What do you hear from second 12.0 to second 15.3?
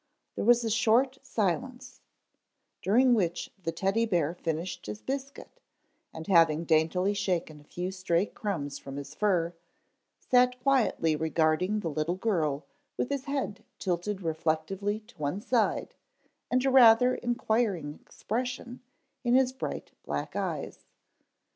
girl with his head tilted reflectively to